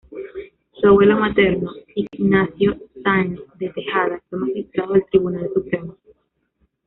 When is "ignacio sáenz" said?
1.93-3.39